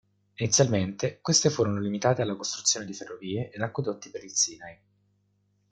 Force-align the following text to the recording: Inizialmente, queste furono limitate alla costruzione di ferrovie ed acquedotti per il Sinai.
Inizialmente, 0.39 1.19
queste 1.21 1.51
furono 1.51 1.79
limitate 1.79 2.23
alla 2.23 2.35
costruzione 2.35 2.87
di 2.87 2.93
ferrovie 2.95 3.51
ed 3.51 3.61
acquedotti 3.61 4.09
per 4.09 4.23
il 4.23 4.31
Sinai. 4.31 4.79